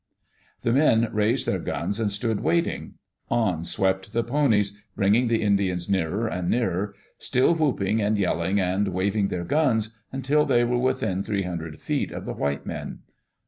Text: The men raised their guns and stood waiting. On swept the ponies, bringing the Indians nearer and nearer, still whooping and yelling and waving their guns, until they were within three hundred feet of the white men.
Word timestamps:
The 0.63 0.73
men 0.73 1.09
raised 1.13 1.47
their 1.47 1.59
guns 1.59 1.99
and 1.99 2.11
stood 2.11 2.39
waiting. 2.39 2.95
On 3.29 3.63
swept 3.63 4.13
the 4.13 4.23
ponies, 4.23 4.75
bringing 4.95 5.27
the 5.27 5.43
Indians 5.43 5.91
nearer 5.91 6.25
and 6.27 6.49
nearer, 6.49 6.95
still 7.19 7.53
whooping 7.53 8.01
and 8.01 8.17
yelling 8.17 8.59
and 8.59 8.87
waving 8.87 9.27
their 9.27 9.45
guns, 9.45 9.95
until 10.11 10.43
they 10.43 10.63
were 10.63 10.79
within 10.79 11.23
three 11.23 11.43
hundred 11.43 11.79
feet 11.79 12.11
of 12.11 12.25
the 12.25 12.33
white 12.33 12.65
men. 12.65 13.01